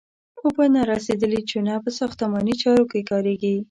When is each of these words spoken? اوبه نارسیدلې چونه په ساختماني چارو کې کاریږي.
اوبه 0.43 0.65
نارسیدلې 0.75 1.41
چونه 1.49 1.73
په 1.83 1.89
ساختماني 1.99 2.53
چارو 2.61 2.85
کې 2.91 3.01
کاریږي. 3.09 3.55